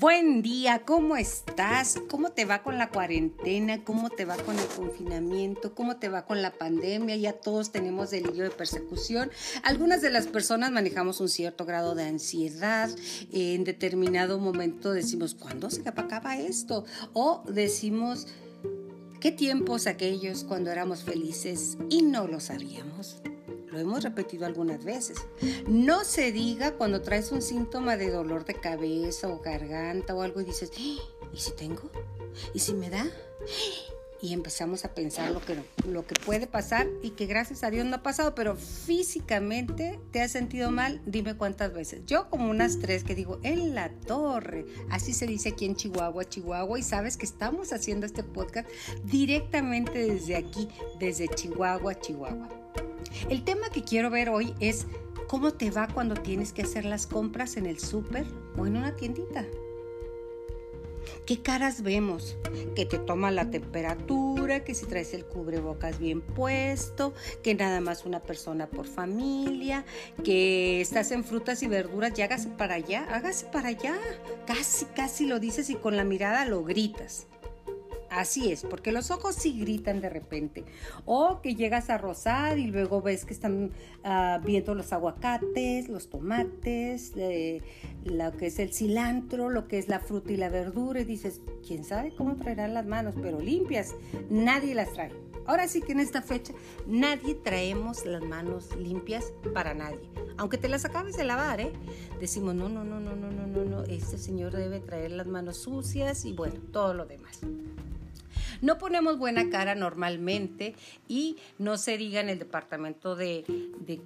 Buen 0.00 0.42
día, 0.42 0.82
¿cómo 0.84 1.16
estás? 1.16 1.98
¿Cómo 2.08 2.30
te 2.30 2.44
va 2.44 2.62
con 2.62 2.78
la 2.78 2.88
cuarentena? 2.88 3.82
¿Cómo 3.82 4.10
te 4.10 4.24
va 4.24 4.36
con 4.36 4.56
el 4.56 4.66
confinamiento? 4.66 5.74
¿Cómo 5.74 5.96
te 5.96 6.08
va 6.08 6.24
con 6.24 6.40
la 6.40 6.52
pandemia? 6.52 7.16
Ya 7.16 7.32
todos 7.32 7.72
tenemos 7.72 8.12
delirio 8.12 8.44
de 8.44 8.50
persecución. 8.50 9.32
Algunas 9.64 10.00
de 10.00 10.10
las 10.10 10.28
personas 10.28 10.70
manejamos 10.70 11.20
un 11.20 11.28
cierto 11.28 11.64
grado 11.64 11.96
de 11.96 12.04
ansiedad. 12.04 12.88
En 13.32 13.64
determinado 13.64 14.38
momento 14.38 14.92
decimos, 14.92 15.34
¿cuándo 15.34 15.68
se 15.68 15.80
acaba 15.88 16.38
esto? 16.38 16.84
O 17.12 17.42
decimos, 17.48 18.28
¿qué 19.18 19.32
tiempos 19.32 19.88
aquellos 19.88 20.44
cuando 20.44 20.70
éramos 20.70 21.02
felices 21.02 21.76
y 21.90 22.02
no 22.02 22.28
lo 22.28 22.38
sabíamos? 22.38 23.20
Lo 23.70 23.78
hemos 23.78 24.02
repetido 24.02 24.46
algunas 24.46 24.84
veces. 24.84 25.18
No 25.66 26.04
se 26.04 26.32
diga 26.32 26.72
cuando 26.72 27.02
traes 27.02 27.32
un 27.32 27.42
síntoma 27.42 27.96
de 27.96 28.10
dolor 28.10 28.44
de 28.44 28.54
cabeza 28.54 29.28
o 29.28 29.40
garganta 29.40 30.14
o 30.14 30.22
algo 30.22 30.40
y 30.40 30.44
dices, 30.44 30.72
¿y 30.78 31.00
si 31.34 31.52
tengo? 31.52 31.90
¿Y 32.54 32.60
si 32.60 32.74
me 32.74 32.88
da? 32.88 33.06
Y 34.20 34.32
empezamos 34.32 34.84
a 34.84 34.94
pensar 34.94 35.30
lo 35.30 35.40
que, 35.40 35.56
lo 35.86 36.04
que 36.04 36.16
puede 36.16 36.48
pasar 36.48 36.88
y 37.02 37.10
que 37.10 37.26
gracias 37.26 37.62
a 37.62 37.70
Dios 37.70 37.86
no 37.86 37.96
ha 37.96 38.02
pasado, 38.02 38.34
pero 38.34 38.56
físicamente 38.56 40.00
te 40.10 40.22
has 40.22 40.32
sentido 40.32 40.72
mal, 40.72 41.00
dime 41.06 41.36
cuántas 41.36 41.72
veces. 41.72 42.00
Yo 42.04 42.28
como 42.28 42.50
unas 42.50 42.80
tres 42.80 43.04
que 43.04 43.14
digo, 43.14 43.38
en 43.44 43.76
la 43.76 43.90
torre, 43.90 44.66
así 44.90 45.12
se 45.12 45.26
dice 45.26 45.50
aquí 45.50 45.66
en 45.66 45.76
Chihuahua, 45.76 46.24
Chihuahua, 46.24 46.80
y 46.80 46.82
sabes 46.82 47.16
que 47.16 47.26
estamos 47.26 47.72
haciendo 47.72 48.06
este 48.06 48.24
podcast 48.24 48.68
directamente 49.04 49.98
desde 50.00 50.34
aquí, 50.34 50.68
desde 50.98 51.28
Chihuahua, 51.28 52.00
Chihuahua. 52.00 52.48
El 53.28 53.44
tema 53.44 53.70
que 53.70 53.82
quiero 53.82 54.10
ver 54.10 54.28
hoy 54.28 54.54
es 54.60 54.86
cómo 55.26 55.52
te 55.52 55.70
va 55.70 55.88
cuando 55.88 56.14
tienes 56.14 56.52
que 56.52 56.62
hacer 56.62 56.84
las 56.84 57.06
compras 57.06 57.56
en 57.56 57.66
el 57.66 57.78
súper 57.78 58.26
o 58.56 58.66
en 58.66 58.76
una 58.76 58.96
tiendita. 58.96 59.44
¿Qué 61.26 61.42
caras 61.42 61.82
vemos? 61.82 62.38
Que 62.74 62.86
te 62.86 62.98
toma 62.98 63.30
la 63.30 63.50
temperatura, 63.50 64.64
que 64.64 64.74
si 64.74 64.86
traes 64.86 65.12
el 65.12 65.26
cubrebocas 65.26 65.98
bien 65.98 66.20
puesto, 66.22 67.12
que 67.42 67.54
nada 67.54 67.80
más 67.80 68.06
una 68.06 68.20
persona 68.20 68.66
por 68.66 68.86
familia, 68.86 69.84
que 70.24 70.80
estás 70.80 71.10
en 71.10 71.24
frutas 71.24 71.62
y 71.62 71.66
verduras 71.66 72.18
y 72.18 72.22
hágase 72.22 72.48
para 72.48 72.76
allá, 72.76 73.06
hágase 73.10 73.46
para 73.46 73.68
allá. 73.68 73.98
Casi, 74.46 74.86
casi 74.86 75.26
lo 75.26 75.38
dices 75.38 75.68
y 75.70 75.74
con 75.74 75.96
la 75.96 76.04
mirada 76.04 76.44
lo 76.46 76.64
gritas. 76.64 77.26
Así 78.10 78.50
es, 78.50 78.62
porque 78.62 78.90
los 78.90 79.10
ojos 79.10 79.34
sí 79.34 79.58
gritan 79.58 80.00
de 80.00 80.08
repente. 80.08 80.64
O 81.04 81.40
que 81.42 81.54
llegas 81.54 81.90
a 81.90 81.98
rozar 81.98 82.58
y 82.58 82.66
luego 82.66 83.02
ves 83.02 83.24
que 83.24 83.34
están 83.34 83.72
ah, 84.02 84.40
viendo 84.44 84.74
los 84.74 84.92
aguacates, 84.92 85.88
los 85.88 86.08
tomates, 86.08 87.12
lo 88.04 88.32
que 88.32 88.46
es 88.46 88.58
el 88.58 88.72
cilantro, 88.72 89.50
lo 89.50 89.68
que 89.68 89.78
es 89.78 89.88
la 89.88 90.00
fruta 90.00 90.32
y 90.32 90.36
la 90.36 90.48
verdura. 90.48 91.00
Y 91.00 91.04
dices, 91.04 91.40
quién 91.66 91.84
sabe 91.84 92.14
cómo 92.14 92.36
traerán 92.36 92.74
las 92.74 92.86
manos, 92.86 93.14
pero 93.20 93.40
limpias. 93.40 93.94
Nadie 94.30 94.74
las 94.74 94.92
trae. 94.92 95.12
Ahora 95.48 95.66
sí 95.66 95.80
que 95.80 95.92
en 95.92 96.00
esta 96.00 96.20
fecha 96.20 96.52
nadie 96.86 97.34
traemos 97.34 98.04
las 98.04 98.22
manos 98.22 98.76
limpias 98.76 99.32
para 99.54 99.72
nadie. 99.72 100.10
Aunque 100.36 100.58
te 100.58 100.68
las 100.68 100.84
acabes 100.84 101.16
de 101.16 101.24
lavar, 101.24 101.60
¿eh? 101.60 101.72
Decimos, 102.20 102.54
no, 102.54 102.68
no, 102.68 102.84
no, 102.84 103.00
no, 103.00 103.16
no, 103.16 103.30
no, 103.30 103.46
no, 103.46 103.64
no, 103.64 103.82
este 103.84 104.18
señor 104.18 104.52
debe 104.54 104.80
traer 104.80 105.12
las 105.12 105.26
manos 105.26 105.56
sucias 105.56 106.26
y 106.26 106.34
bueno, 106.34 106.60
todo 106.70 106.92
lo 106.92 107.06
demás. 107.06 107.40
No 108.60 108.78
ponemos 108.78 109.18
buena 109.18 109.50
cara 109.50 109.74
normalmente 109.74 110.74
y 111.06 111.36
no 111.58 111.76
se 111.76 111.96
diga 111.96 112.20
en 112.20 112.28
el 112.28 112.38
departamento 112.38 113.16
de, 113.16 113.44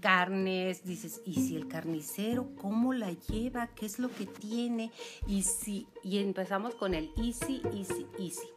carnes, 0.01 0.85
dices, 0.85 1.21
¿y 1.25 1.35
si 1.35 1.57
el 1.57 1.69
carnicero 1.69 2.51
cómo 2.61 2.93
la 2.93 3.13
lleva? 3.13 3.69
¿Qué 3.69 3.87
es 3.87 3.99
lo 3.99 4.11
que 4.11 4.27
tiene? 4.27 4.91
Y, 5.27 5.43
si, 5.43 5.87
y 6.03 6.19
empezamos 6.19 6.75
con 6.75 6.95
el 6.95 7.11
easy, 7.17 7.63
easy, 7.75 8.07
easy. 8.19 8.49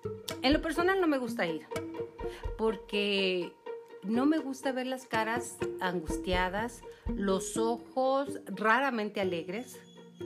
En 0.42 0.54
lo 0.54 0.62
personal 0.62 1.00
no 1.00 1.08
me 1.08 1.18
gusta 1.18 1.46
ir 1.46 1.66
porque 2.58 3.54
no 4.04 4.26
me 4.26 4.38
gusta 4.38 4.72
ver 4.72 4.88
las 4.88 5.06
caras 5.06 5.58
angustiadas, 5.80 6.82
los 7.08 7.58
ojos 7.58 8.40
raramente 8.46 9.22
alegres 9.22 9.80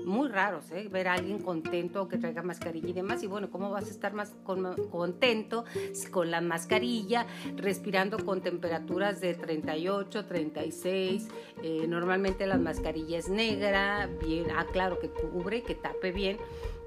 muy 0.06 0.30
raros, 0.30 0.72
¿eh? 0.72 0.88
ver 0.90 1.08
a 1.08 1.14
alguien 1.14 1.40
contento 1.40 2.08
que 2.08 2.18
traiga 2.18 2.44
mascarilla 2.44 2.90
y 2.90 2.94
demás. 2.94 3.24
Y 3.24 3.28
bueno, 3.28 3.50
¿cómo 3.50 3.70
vas 3.72 3.88
a 3.88 3.90
estar 3.90 4.14
más 4.14 4.36
contento 4.44 5.66
con 6.12 6.32
la 6.32 6.42
mascarilla, 6.42 7.26
respirando 7.56 8.24
con 8.24 8.42
temperaturas 8.42 9.22
de 9.22 9.34
38, 9.34 10.26
36? 10.26 11.28
Eh, 11.64 11.86
normalmente 11.88 12.46
la 12.46 12.58
mascarilla 12.58 13.18
es 13.18 13.30
negra, 13.30 14.10
bien, 14.22 14.48
ah, 14.56 14.66
claro, 14.72 15.00
que 15.00 15.10
cubre, 15.10 15.64
que 15.64 15.76
tape 15.76 16.12
bien. 16.12 16.38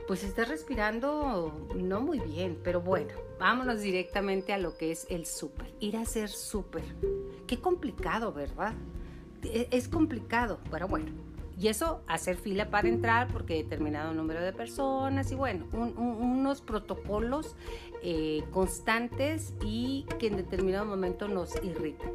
Pues 0.07 0.25
estás 0.25 0.49
respirando 0.49 1.69
no 1.77 2.01
muy 2.01 2.19
bien, 2.19 2.59
pero 2.63 2.81
bueno, 2.81 3.15
vámonos 3.39 3.81
directamente 3.81 4.53
a 4.53 4.59
lo 4.59 4.77
que 4.77 4.91
es 4.91 5.07
el 5.11 5.27
súper. 5.27 5.73
Ir 5.79 5.97
a 5.97 6.01
hacer 6.03 6.29
súper. 6.29 6.85
Qué 7.47 7.61
complicado, 7.61 8.33
¿verdad? 8.33 8.75
E, 9.45 9.69
es 9.71 9.89
complicado, 9.89 10.59
pero 10.71 10.89
bueno 10.89 11.32
y 11.59 11.69
eso, 11.69 12.03
hacer 12.07 12.37
fila 12.37 12.71
para 12.71 12.89
entrar 12.89 13.29
porque 13.29 13.55
determinado 13.55 14.13
número 14.13 14.41
de 14.41 14.53
personas 14.53 15.31
y 15.33 15.35
bueno, 15.35 15.67
unos 15.73 16.61
protocolos 16.61 17.55
eh, 18.03 18.45
constantes 18.51 19.55
y 19.63 20.07
que 20.19 20.29
en 20.29 20.37
determinado 20.37 20.85
momento 20.85 21.29
nos 21.29 21.55
irritan. 21.63 22.11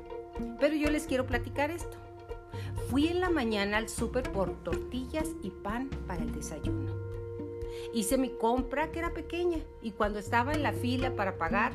Pero 0.60 0.76
yo 0.76 0.90
les 0.90 1.08
quiero 1.08 1.26
platicar 1.26 1.72
esto. 1.72 1.98
Fui 2.90 3.08
en 3.08 3.20
la 3.20 3.30
mañana 3.30 3.78
al 3.78 3.90
súper 3.90 4.32
por 4.32 4.64
tortillas 4.64 5.30
y 5.44 5.50
pan 5.50 5.90
para 6.08 6.24
el 6.24 6.32
desayuno. 6.32 7.07
Hice 7.94 8.18
mi 8.18 8.30
compra 8.30 8.92
que 8.92 9.00
era 9.00 9.14
pequeña 9.14 9.60
y 9.82 9.92
cuando 9.92 10.20
estaba 10.20 10.54
en 10.54 10.64
la 10.64 10.74
fila 10.74 11.16
para 11.16 11.38
pagar, 11.38 11.74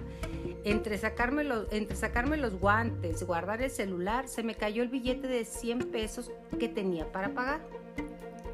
entre 0.64 0.98
sacarme, 0.98 1.44
los, 1.44 1.72
entre 1.72 1.96
sacarme 1.96 2.36
los 2.36 2.58
guantes, 2.58 3.22
guardar 3.24 3.62
el 3.62 3.70
celular, 3.70 4.28
se 4.28 4.42
me 4.42 4.54
cayó 4.54 4.82
el 4.82 4.88
billete 4.88 5.26
de 5.26 5.44
100 5.44 5.90
pesos 5.90 6.30
que 6.58 6.68
tenía 6.68 7.10
para 7.10 7.34
pagar. 7.34 7.60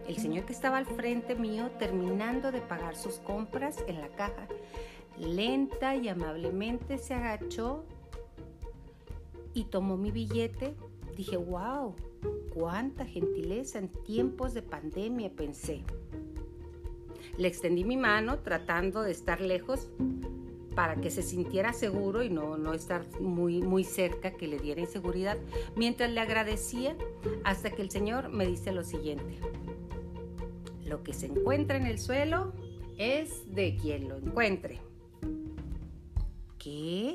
El 0.06 0.16
señor 0.16 0.46
que 0.46 0.54
estaba 0.54 0.78
al 0.78 0.86
frente 0.86 1.34
mío, 1.34 1.70
terminando 1.78 2.50
de 2.50 2.62
pagar 2.62 2.96
sus 2.96 3.18
compras 3.18 3.76
en 3.86 4.00
la 4.00 4.08
caja, 4.08 4.46
lenta 5.18 5.96
y 5.96 6.08
amablemente 6.08 6.96
se 6.96 7.12
agachó 7.12 7.84
y 9.52 9.64
tomó 9.64 9.98
mi 9.98 10.10
billete. 10.10 10.74
Dije, 11.14 11.36
wow, 11.36 11.94
cuánta 12.54 13.04
gentileza 13.04 13.78
en 13.78 13.88
tiempos 13.88 14.54
de 14.54 14.62
pandemia, 14.62 15.30
pensé. 15.30 15.82
Le 17.38 17.48
extendí 17.48 17.84
mi 17.84 17.96
mano 17.96 18.40
tratando 18.40 19.02
de 19.02 19.12
estar 19.12 19.40
lejos, 19.40 19.88
para 20.78 20.94
que 20.94 21.10
se 21.10 21.22
sintiera 21.22 21.72
seguro 21.72 22.22
y 22.22 22.30
no, 22.30 22.56
no 22.56 22.72
estar 22.72 23.04
muy, 23.20 23.62
muy 23.62 23.82
cerca, 23.82 24.30
que 24.30 24.46
le 24.46 24.60
diera 24.60 24.80
inseguridad, 24.80 25.36
mientras 25.74 26.08
le 26.08 26.20
agradecía 26.20 26.96
hasta 27.42 27.70
que 27.70 27.82
el 27.82 27.90
Señor 27.90 28.28
me 28.28 28.46
dice 28.46 28.70
lo 28.70 28.84
siguiente. 28.84 29.40
Lo 30.84 31.02
que 31.02 31.14
se 31.14 31.26
encuentra 31.26 31.78
en 31.78 31.86
el 31.86 31.98
suelo 31.98 32.52
es 32.96 33.52
de 33.52 33.76
quien 33.76 34.08
lo 34.08 34.18
encuentre. 34.18 34.78
¿Qué? 36.58 37.12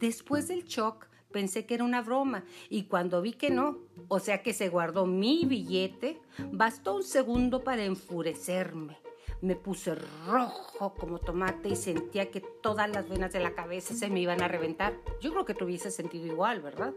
Después 0.00 0.48
del 0.48 0.64
shock 0.64 1.06
pensé 1.30 1.66
que 1.66 1.74
era 1.74 1.84
una 1.84 2.02
broma 2.02 2.42
y 2.68 2.86
cuando 2.86 3.22
vi 3.22 3.32
que 3.32 3.50
no, 3.50 3.78
o 4.08 4.18
sea 4.18 4.42
que 4.42 4.52
se 4.52 4.70
guardó 4.70 5.06
mi 5.06 5.44
billete, 5.44 6.20
bastó 6.50 6.96
un 6.96 7.04
segundo 7.04 7.62
para 7.62 7.84
enfurecerme 7.84 9.07
me 9.40 9.56
puse 9.56 9.94
rojo 9.94 10.94
como 10.94 11.18
tomate 11.18 11.68
y 11.68 11.76
sentía 11.76 12.30
que 12.30 12.40
todas 12.40 12.90
las 12.90 13.08
venas 13.08 13.32
de 13.32 13.40
la 13.40 13.54
cabeza 13.54 13.94
se 13.94 14.10
me 14.10 14.20
iban 14.20 14.42
a 14.42 14.48
reventar. 14.48 14.94
Yo 15.20 15.30
creo 15.30 15.44
que 15.44 15.54
te 15.54 15.64
hubiese 15.64 15.90
sentido 15.90 16.26
igual, 16.26 16.60
¿verdad? 16.60 16.94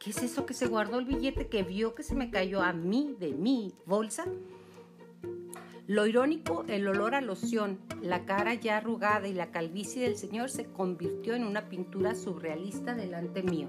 ¿Qué 0.00 0.10
es 0.10 0.22
eso 0.22 0.46
que 0.46 0.54
se 0.54 0.66
guardó 0.66 0.98
el 0.98 1.06
billete 1.06 1.48
que 1.48 1.62
vio 1.62 1.94
que 1.94 2.02
se 2.02 2.14
me 2.14 2.30
cayó 2.30 2.62
a 2.62 2.72
mí 2.72 3.16
de 3.18 3.32
mi 3.32 3.74
bolsa? 3.84 4.26
Lo 5.86 6.06
irónico, 6.06 6.64
el 6.68 6.86
olor 6.86 7.14
a 7.14 7.20
loción, 7.20 7.78
la 8.02 8.26
cara 8.26 8.54
ya 8.54 8.76
arrugada 8.76 9.26
y 9.26 9.32
la 9.32 9.50
calvicie 9.50 10.02
del 10.02 10.16
señor 10.16 10.50
se 10.50 10.66
convirtió 10.66 11.34
en 11.34 11.44
una 11.44 11.68
pintura 11.68 12.14
surrealista 12.14 12.94
delante 12.94 13.42
mío. 13.42 13.68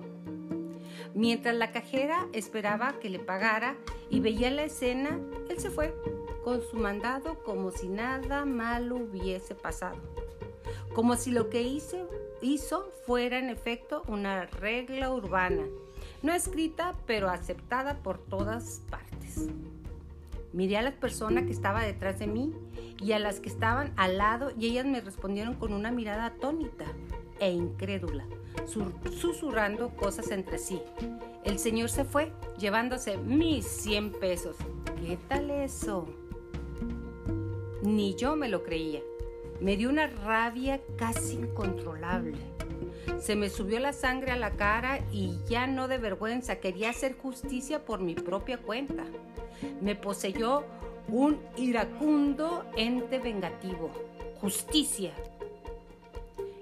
Mientras 1.15 1.55
la 1.55 1.71
cajera 1.71 2.27
esperaba 2.33 2.99
que 2.99 3.09
le 3.09 3.19
pagara 3.19 3.77
y 4.09 4.19
veía 4.19 4.51
la 4.51 4.63
escena, 4.63 5.19
él 5.49 5.59
se 5.59 5.69
fue 5.69 5.95
con 6.43 6.61
su 6.61 6.77
mandado 6.77 7.43
como 7.43 7.71
si 7.71 7.87
nada 7.87 8.45
malo 8.45 8.97
hubiese 8.97 9.55
pasado, 9.55 9.97
como 10.93 11.15
si 11.15 11.31
lo 11.31 11.49
que 11.49 11.61
hizo, 11.61 12.91
fuera 13.05 13.39
en 13.39 13.49
efecto 13.49 14.03
una 14.07 14.45
regla 14.45 15.11
urbana, 15.11 15.65
no 16.21 16.33
escrita 16.33 16.95
pero 17.05 17.29
aceptada 17.29 17.97
por 17.97 18.17
todas 18.17 18.81
partes. 18.89 19.47
Miré 20.51 20.77
a 20.77 20.81
las 20.81 20.95
personas 20.95 21.45
que 21.45 21.51
estaba 21.51 21.83
detrás 21.83 22.17
de 22.19 22.27
mí 22.27 22.53
y 22.99 23.11
a 23.11 23.19
las 23.19 23.39
que 23.39 23.49
estaban 23.49 23.93
al 23.97 24.17
lado 24.17 24.51
y 24.57 24.67
ellas 24.67 24.85
me 24.85 24.99
respondieron 24.99 25.53
con 25.53 25.73
una 25.73 25.91
mirada 25.91 26.25
atónita 26.25 26.85
e 27.39 27.51
incrédula, 27.51 28.25
susurrando 28.65 29.89
cosas 29.95 30.31
entre 30.31 30.57
sí. 30.57 30.81
El 31.43 31.59
señor 31.59 31.89
se 31.89 32.03
fue 32.03 32.31
llevándose 32.57 33.17
mis 33.17 33.65
100 33.65 34.13
pesos. 34.13 34.55
¿Qué 35.01 35.17
tal 35.27 35.49
eso? 35.51 36.07
Ni 37.81 38.15
yo 38.15 38.35
me 38.35 38.49
lo 38.49 38.63
creía. 38.63 39.01
Me 39.59 39.77
dio 39.77 39.89
una 39.89 40.07
rabia 40.07 40.81
casi 40.97 41.33
incontrolable. 41.35 42.37
Se 43.19 43.35
me 43.35 43.49
subió 43.49 43.79
la 43.79 43.93
sangre 43.93 44.31
a 44.31 44.37
la 44.37 44.51
cara 44.51 44.99
y 45.11 45.37
ya 45.49 45.67
no 45.67 45.87
de 45.87 45.97
vergüenza 45.97 46.59
quería 46.59 46.89
hacer 46.91 47.17
justicia 47.17 47.83
por 47.85 47.99
mi 47.99 48.15
propia 48.15 48.57
cuenta. 48.57 49.05
Me 49.81 49.95
poseyó 49.95 50.63
un 51.07 51.39
iracundo 51.57 52.65
ente 52.77 53.19
vengativo. 53.19 53.91
Justicia. 54.39 55.11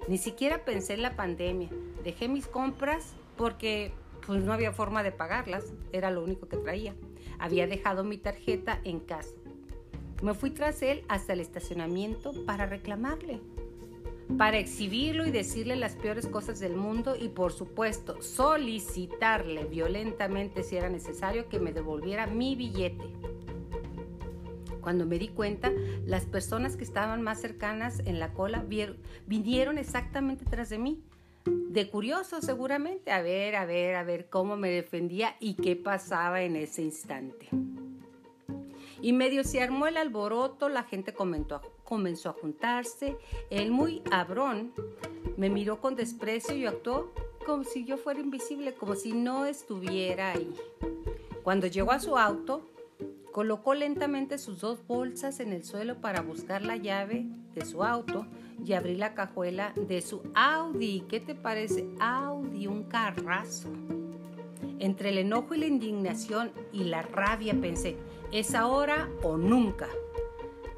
Ni 0.08 0.18
siquiera 0.18 0.64
pensé 0.64 0.94
en 0.94 1.02
la 1.02 1.16
pandemia. 1.16 1.68
Dejé 2.02 2.28
mis 2.28 2.46
compras 2.46 3.14
porque 3.36 3.92
pues 4.26 4.42
no 4.42 4.52
había 4.52 4.72
forma 4.72 5.02
de 5.02 5.12
pagarlas, 5.12 5.64
era 5.92 6.10
lo 6.10 6.22
único 6.22 6.48
que 6.48 6.56
traía. 6.56 6.94
Había 7.38 7.66
dejado 7.66 8.04
mi 8.04 8.18
tarjeta 8.18 8.80
en 8.84 9.00
casa. 9.00 9.34
Me 10.20 10.34
fui 10.34 10.50
tras 10.50 10.82
él 10.82 11.04
hasta 11.08 11.32
el 11.32 11.40
estacionamiento 11.40 12.32
para 12.44 12.66
reclamarle, 12.66 13.40
para 14.36 14.58
exhibirlo 14.58 15.26
y 15.26 15.30
decirle 15.30 15.76
las 15.76 15.94
peores 15.94 16.26
cosas 16.26 16.58
del 16.58 16.74
mundo 16.74 17.14
y 17.14 17.28
por 17.28 17.52
supuesto 17.52 18.20
solicitarle 18.20 19.64
violentamente 19.64 20.64
si 20.64 20.76
era 20.76 20.88
necesario 20.88 21.48
que 21.48 21.60
me 21.60 21.72
devolviera 21.72 22.26
mi 22.26 22.56
billete. 22.56 23.04
Cuando 24.80 25.06
me 25.06 25.18
di 25.18 25.28
cuenta, 25.28 25.70
las 26.04 26.26
personas 26.26 26.76
que 26.76 26.84
estaban 26.84 27.22
más 27.22 27.40
cercanas 27.40 28.00
en 28.00 28.18
la 28.18 28.32
cola 28.32 28.64
vinieron 29.26 29.78
exactamente 29.78 30.44
tras 30.44 30.68
de 30.68 30.78
mí. 30.78 31.02
De 31.44 31.88
curioso 31.88 32.40
seguramente, 32.40 33.12
a 33.12 33.22
ver, 33.22 33.54
a 33.54 33.66
ver, 33.66 33.94
a 33.94 34.02
ver 34.02 34.28
cómo 34.28 34.56
me 34.56 34.70
defendía 34.70 35.36
y 35.38 35.54
qué 35.54 35.76
pasaba 35.76 36.42
en 36.42 36.56
ese 36.56 36.82
instante. 36.82 37.48
Y 39.00 39.12
medio 39.12 39.44
se 39.44 39.62
armó 39.62 39.86
el 39.86 39.96
alboroto, 39.96 40.68
la 40.68 40.82
gente 40.82 41.14
comenzó 41.14 42.28
a 42.28 42.32
juntarse. 42.32 43.16
El 43.50 43.70
muy 43.70 44.02
abrón 44.10 44.72
me 45.36 45.50
miró 45.50 45.80
con 45.80 45.94
desprecio 45.96 46.56
y 46.56 46.66
actuó 46.66 47.12
como 47.46 47.64
si 47.64 47.84
yo 47.84 47.96
fuera 47.96 48.20
invisible, 48.20 48.74
como 48.74 48.94
si 48.94 49.12
no 49.12 49.46
estuviera 49.46 50.32
ahí. 50.32 50.52
Cuando 51.42 51.66
llegó 51.66 51.92
a 51.92 52.00
su 52.00 52.18
auto, 52.18 52.62
colocó 53.32 53.72
lentamente 53.72 54.36
sus 54.36 54.60
dos 54.60 54.86
bolsas 54.86 55.40
en 55.40 55.52
el 55.52 55.64
suelo 55.64 56.00
para 56.00 56.20
buscar 56.20 56.62
la 56.62 56.76
llave 56.76 57.26
de 57.54 57.64
su 57.64 57.84
auto 57.84 58.26
y 58.64 58.72
abrí 58.72 58.96
la 58.96 59.14
cajuela 59.14 59.72
de 59.74 60.02
su 60.02 60.22
Audi. 60.34 61.04
¿Qué 61.08 61.20
te 61.20 61.34
parece? 61.34 61.88
Audi, 62.00 62.66
un 62.66 62.84
carrazo. 62.84 63.70
Entre 64.80 65.08
el 65.08 65.18
enojo 65.18 65.54
y 65.54 65.58
la 65.58 65.66
indignación 65.66 66.52
y 66.72 66.84
la 66.84 67.02
rabia 67.02 67.54
pensé, 67.60 67.96
es 68.30 68.54
ahora 68.54 69.08
o 69.22 69.36
nunca. 69.36 69.88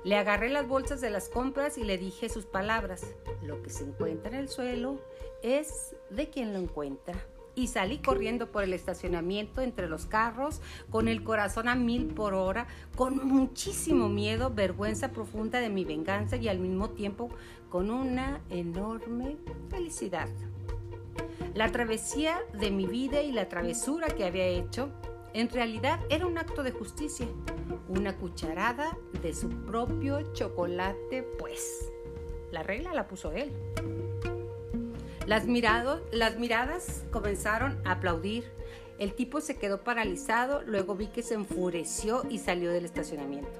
Le 0.05 0.17
agarré 0.17 0.49
las 0.49 0.67
bolsas 0.67 1.03
de 1.03 1.11
las 1.11 1.29
compras 1.29 1.77
y 1.77 1.85
le 1.85 1.99
dije 1.99 2.31
sus 2.31 2.47
palabras. 2.47 3.15
Lo 3.43 3.63
que 3.63 3.69
se 3.69 3.85
encuentra 3.85 4.31
en 4.31 4.39
el 4.39 4.49
suelo 4.49 4.99
es 5.43 5.95
de 6.09 6.31
quien 6.31 6.55
lo 6.55 6.59
encuentra. 6.59 7.15
Y 7.55 7.67
salí 7.67 7.99
corriendo 7.99 8.51
por 8.51 8.63
el 8.63 8.73
estacionamiento 8.73 9.61
entre 9.61 9.89
los 9.89 10.07
carros, 10.07 10.63
con 10.89 11.09
el 11.09 11.23
corazón 11.23 11.69
a 11.69 11.75
mil 11.75 12.07
por 12.07 12.33
hora, 12.33 12.69
con 12.97 13.27
muchísimo 13.27 14.09
miedo, 14.09 14.51
vergüenza 14.51 15.11
profunda 15.11 15.61
de 15.61 15.69
mi 15.69 15.85
venganza 15.85 16.37
y 16.37 16.49
al 16.49 16.59
mismo 16.59 16.91
tiempo 16.91 17.29
con 17.69 17.91
una 17.91 18.41
enorme 18.49 19.37
felicidad. 19.69 20.29
La 21.55 21.73
travesía 21.73 22.39
de 22.53 22.71
mi 22.71 22.87
vida 22.87 23.23
y 23.23 23.33
la 23.33 23.49
travesura 23.49 24.07
que 24.09 24.25
había 24.25 24.47
hecho 24.47 24.91
en 25.33 25.49
realidad 25.49 26.01
era 26.09 26.27
un 26.27 26.39
acto 26.39 26.63
de 26.63 26.71
justicia, 26.71 27.27
una 27.89 28.17
cucharada 28.17 28.97
de 29.21 29.35
su 29.35 29.49
propio 29.49 30.33
chocolate, 30.33 31.23
pues. 31.39 31.91
La 32.53 32.63
regla 32.63 32.95
la 32.95 33.09
puso 33.09 33.33
él. 33.33 33.53
Las, 35.27 35.45
las 36.13 36.37
miradas 36.39 37.05
comenzaron 37.11 37.81
a 37.85 37.93
aplaudir. 37.93 38.45
El 38.99 39.15
tipo 39.15 39.41
se 39.41 39.57
quedó 39.57 39.83
paralizado, 39.83 40.63
luego 40.63 40.95
vi 40.95 41.09
que 41.09 41.23
se 41.23 41.35
enfureció 41.35 42.23
y 42.29 42.39
salió 42.39 42.71
del 42.71 42.85
estacionamiento. 42.85 43.51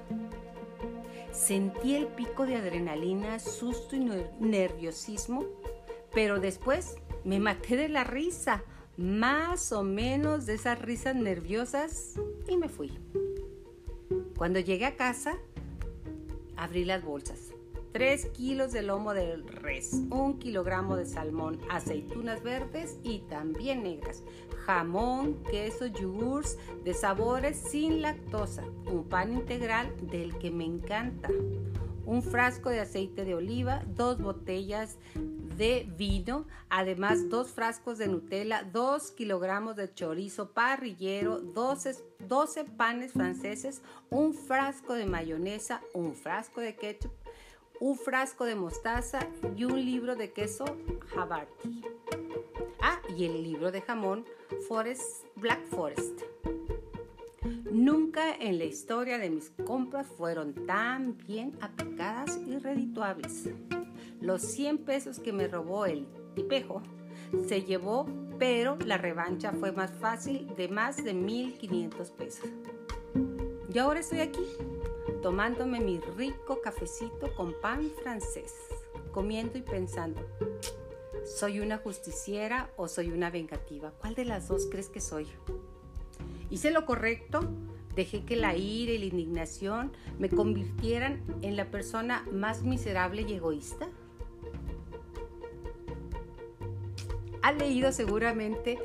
Sentí 1.31 1.95
el 1.95 2.07
pico 2.07 2.45
de 2.45 2.57
adrenalina, 2.57 3.39
susto 3.39 3.95
y 3.95 4.05
nerviosismo, 4.39 5.45
pero 6.13 6.39
después 6.39 6.97
me 7.23 7.39
maté 7.39 7.75
de 7.75 7.89
la 7.89 8.03
risa 8.03 8.63
más 8.97 9.71
o 9.71 9.83
menos 9.83 10.45
de 10.45 10.55
esas 10.55 10.79
risas 10.79 11.15
nerviosas 11.15 12.15
y 12.47 12.57
me 12.57 12.69
fui. 12.69 12.91
Cuando 14.37 14.59
llegué 14.59 14.85
a 14.85 14.95
casa, 14.95 15.37
abrí 16.57 16.85
las 16.85 17.03
bolsas. 17.03 17.51
Tres 17.91 18.27
kilos 18.27 18.71
de 18.71 18.83
lomo 18.83 19.13
de 19.13 19.35
res, 19.35 20.01
un 20.11 20.39
kilogramo 20.39 20.95
de 20.95 21.05
salmón, 21.05 21.59
aceitunas 21.69 22.41
verdes 22.41 22.97
y 23.03 23.19
también 23.29 23.83
negras, 23.83 24.23
jamón, 24.65 25.43
queso, 25.51 25.87
yogurts 25.87 26.57
de 26.85 26.93
sabores 26.93 27.57
sin 27.57 28.01
lactosa, 28.01 28.63
un 28.85 29.03
pan 29.03 29.33
integral 29.33 29.93
del 30.09 30.37
que 30.37 30.51
me 30.51 30.63
encanta, 30.63 31.29
un 32.05 32.23
frasco 32.23 32.69
de 32.69 32.79
aceite 32.79 33.25
de 33.25 33.35
oliva, 33.35 33.83
dos 33.95 34.21
botellas 34.21 34.97
de 35.57 35.87
vino, 35.97 36.45
además 36.69 37.29
dos 37.29 37.49
frascos 37.51 37.97
de 37.97 38.07
Nutella, 38.07 38.63
dos 38.63 39.11
kilogramos 39.11 39.75
de 39.75 39.93
chorizo 39.93 40.51
parrillero, 40.51 41.39
12, 41.39 41.95
12 42.27 42.65
panes 42.65 43.13
franceses, 43.13 43.81
un 44.09 44.33
frasco 44.33 44.93
de 44.93 45.05
mayonesa, 45.05 45.81
un 45.93 46.13
frasco 46.15 46.61
de 46.61 46.75
ketchup, 46.75 47.11
un 47.79 47.97
frasco 47.97 48.45
de 48.45 48.55
mostaza 48.55 49.19
y 49.55 49.65
un 49.65 49.83
libro 49.83 50.15
de 50.15 50.31
queso 50.31 50.65
Havarti. 51.15 51.81
Ah, 52.81 52.99
y 53.15 53.25
el 53.25 53.43
libro 53.43 53.71
de 53.71 53.81
jamón 53.81 54.25
Forest, 54.67 55.25
Black 55.35 55.65
Forest. 55.67 56.21
Nunca 57.71 58.35
en 58.35 58.59
la 58.59 58.65
historia 58.65 59.17
de 59.17 59.29
mis 59.29 59.49
compras 59.65 60.05
fueron 60.05 60.53
tan 60.65 61.17
bien 61.17 61.57
aplicadas 61.61 62.37
y 62.45 62.57
redituables. 62.57 63.49
Los 64.21 64.43
100 64.43 64.79
pesos 64.79 65.19
que 65.19 65.33
me 65.33 65.47
robó 65.47 65.87
el 65.87 66.07
tipejo 66.35 66.83
se 67.47 67.63
llevó, 67.63 68.05
pero 68.37 68.77
la 68.85 68.97
revancha 68.97 69.51
fue 69.51 69.71
más 69.71 69.91
fácil 69.91 70.47
de 70.55 70.67
más 70.67 71.03
de 71.03 71.15
1.500 71.15 72.11
pesos. 72.11 72.49
Y 73.73 73.79
ahora 73.79 74.01
estoy 74.01 74.19
aquí, 74.19 74.45
tomándome 75.23 75.79
mi 75.79 75.99
rico 76.17 76.61
cafecito 76.61 77.33
con 77.35 77.53
pan 77.61 77.89
francés, 78.03 78.53
comiendo 79.11 79.57
y 79.57 79.61
pensando, 79.63 80.21
¿soy 81.25 81.59
una 81.59 81.77
justiciera 81.77 82.69
o 82.77 82.87
soy 82.87 83.09
una 83.09 83.31
vengativa? 83.31 83.91
¿Cuál 83.91 84.13
de 84.13 84.25
las 84.25 84.47
dos 84.47 84.67
crees 84.69 84.89
que 84.89 85.01
soy? 85.01 85.25
¿Hice 86.51 86.69
lo 86.69 86.85
correcto? 86.85 87.39
Dejé 87.95 88.23
que 88.23 88.35
la 88.35 88.55
ira 88.55 88.91
y 88.91 88.97
la 88.97 89.05
indignación 89.05 89.91
me 90.19 90.29
convirtieran 90.29 91.23
en 91.41 91.57
la 91.57 91.71
persona 91.71 92.25
más 92.31 92.63
miserable 92.63 93.23
y 93.23 93.33
egoísta. 93.33 93.89
Ha 97.51 97.53
leído 97.53 97.91
seguramente 97.91 98.79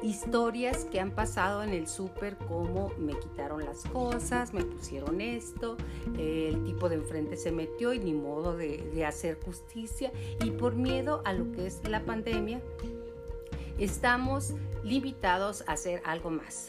historias 0.00 0.84
que 0.84 1.00
han 1.00 1.10
pasado 1.10 1.64
en 1.64 1.70
el 1.70 1.88
súper 1.88 2.36
como 2.36 2.92
me 2.98 3.18
quitaron 3.18 3.64
las 3.64 3.82
cosas, 3.82 4.54
me 4.54 4.62
pusieron 4.64 5.20
esto, 5.20 5.76
el 6.16 6.62
tipo 6.62 6.88
de 6.88 6.94
enfrente 6.94 7.36
se 7.36 7.50
metió 7.50 7.92
y 7.92 7.98
ni 7.98 8.12
modo 8.12 8.56
de, 8.56 8.78
de 8.94 9.04
hacer 9.04 9.40
justicia 9.44 10.12
y 10.44 10.52
por 10.52 10.76
miedo 10.76 11.20
a 11.24 11.32
lo 11.32 11.50
que 11.50 11.66
es 11.66 11.80
la 11.88 12.04
pandemia 12.04 12.60
estamos 13.76 14.54
limitados 14.84 15.64
a 15.66 15.72
hacer 15.72 16.00
algo 16.04 16.30
más. 16.30 16.68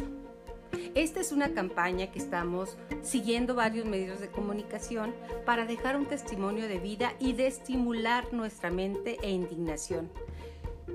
Esta 0.96 1.20
es 1.20 1.32
una 1.32 1.54
campaña 1.54 2.12
que 2.12 2.18
estamos 2.18 2.78
siguiendo 3.04 3.54
varios 3.54 3.86
medios 3.86 4.20
de 4.22 4.30
comunicación 4.30 5.14
para 5.46 5.68
dejar 5.68 5.98
un 5.98 6.08
testimonio 6.08 6.68
de 6.68 6.80
vida 6.80 7.14
y 7.20 7.34
de 7.34 7.46
estimular 7.46 8.34
nuestra 8.34 8.72
mente 8.72 9.20
e 9.22 9.30
indignación 9.30 10.10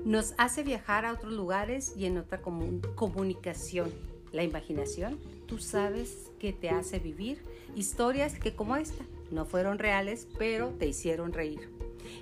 nos 0.05 0.33
hace 0.37 0.63
viajar 0.63 1.05
a 1.05 1.13
otros 1.13 1.33
lugares 1.33 1.93
y 1.95 2.05
en 2.05 2.17
otra 2.17 2.41
comunicación. 2.41 3.91
La 4.31 4.43
imaginación, 4.43 5.19
tú 5.45 5.57
sabes 5.57 6.31
que 6.39 6.53
te 6.53 6.69
hace 6.69 6.99
vivir 6.99 7.43
historias 7.75 8.39
que 8.39 8.55
como 8.55 8.75
esta 8.75 9.03
no 9.29 9.45
fueron 9.45 9.77
reales, 9.79 10.27
pero 10.37 10.69
te 10.69 10.87
hicieron 10.87 11.33
reír. 11.33 11.69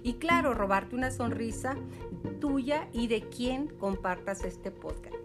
Y 0.04 0.14
claro, 0.14 0.54
robarte 0.54 0.96
una 0.96 1.12
sonrisa 1.12 1.76
tuya 2.40 2.88
y 2.94 3.08
de 3.08 3.22
quien 3.22 3.68
compartas 3.68 4.44
este 4.44 4.72
podcast. 4.72 5.16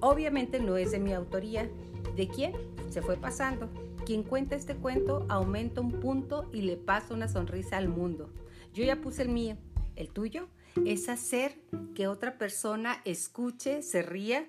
Obviamente 0.00 0.60
no 0.60 0.76
es 0.76 0.92
de 0.92 1.00
mi 1.00 1.12
autoría. 1.12 1.68
¿De 2.16 2.28
quién? 2.28 2.52
Se 2.90 3.02
fue 3.02 3.16
pasando. 3.16 3.68
Quien 4.04 4.22
cuenta 4.22 4.56
este 4.56 4.76
cuento 4.76 5.26
aumenta 5.28 5.80
un 5.80 5.92
punto 5.92 6.48
y 6.52 6.62
le 6.62 6.76
pasa 6.76 7.14
una 7.14 7.28
sonrisa 7.28 7.76
al 7.76 7.88
mundo. 7.88 8.30
Yo 8.72 8.84
ya 8.84 9.00
puse 9.00 9.22
el 9.22 9.28
mío. 9.28 9.56
¿El 9.96 10.10
tuyo? 10.10 10.48
Es 10.84 11.08
hacer 11.08 11.58
que 11.94 12.08
otra 12.08 12.38
persona 12.38 13.00
escuche, 13.04 13.82
se 13.82 14.02
ría 14.02 14.46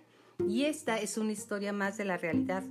y 0.47 0.65
esta 0.65 0.99
es 0.99 1.17
una 1.17 1.31
historia 1.31 1.73
más 1.73 1.97
de 1.97 2.05
la 2.05 2.17
realidad. 2.17 2.63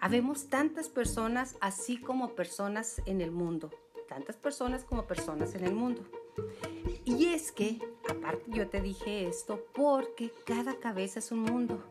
Habemos 0.00 0.48
tantas 0.48 0.88
personas 0.88 1.56
así 1.60 1.98
como 1.98 2.34
personas 2.34 3.02
en 3.06 3.20
el 3.20 3.32
mundo, 3.32 3.70
tantas 4.08 4.36
personas 4.36 4.84
como 4.84 5.06
personas 5.06 5.54
en 5.54 5.64
el 5.64 5.74
mundo. 5.74 6.04
Y 7.04 7.26
es 7.26 7.50
que, 7.50 7.80
aparte 8.08 8.44
yo 8.48 8.68
te 8.68 8.80
dije 8.80 9.26
esto 9.26 9.64
porque 9.74 10.32
cada 10.46 10.78
cabeza 10.78 11.18
es 11.18 11.32
un 11.32 11.40
mundo. 11.40 11.82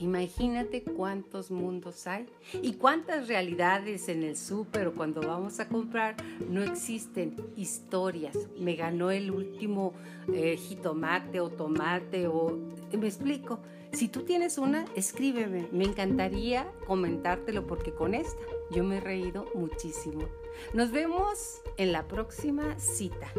Imagínate 0.00 0.82
cuántos 0.82 1.50
mundos 1.50 2.06
hay 2.06 2.26
y 2.60 2.74
cuántas 2.74 3.28
realidades 3.28 4.08
en 4.08 4.22
el 4.22 4.36
súper 4.36 4.88
o 4.88 4.94
cuando 4.94 5.22
vamos 5.22 5.58
a 5.60 5.68
comprar 5.68 6.16
no 6.48 6.62
existen 6.62 7.36
historias. 7.56 8.36
Me 8.58 8.76
ganó 8.76 9.10
el 9.10 9.30
último 9.30 9.94
eh, 10.32 10.56
jitomate 10.56 11.40
o 11.40 11.48
tomate 11.48 12.26
o... 12.26 12.58
Me 12.92 13.06
explico. 13.06 13.60
Si 13.92 14.08
tú 14.08 14.22
tienes 14.22 14.58
una, 14.58 14.84
escríbeme. 14.94 15.68
Me 15.72 15.84
encantaría 15.84 16.70
comentártelo 16.86 17.66
porque 17.66 17.92
con 17.92 18.14
esta 18.14 18.40
yo 18.70 18.84
me 18.84 18.98
he 18.98 19.00
reído 19.00 19.46
muchísimo. 19.54 20.26
Nos 20.74 20.90
vemos 20.90 21.62
en 21.76 21.92
la 21.92 22.06
próxima 22.06 22.78
cita. 22.78 23.32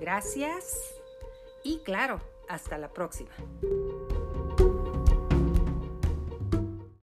Gracias 0.00 0.94
y 1.62 1.78
claro, 1.78 2.20
hasta 2.48 2.76
la 2.76 2.92
próxima. 2.92 3.30